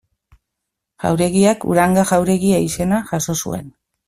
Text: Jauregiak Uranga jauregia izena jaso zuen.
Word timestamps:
Jauregiak 1.03 1.67
Uranga 1.73 2.07
jauregia 2.13 2.63
izena 2.71 3.03
jaso 3.13 3.39
zuen. 3.45 3.71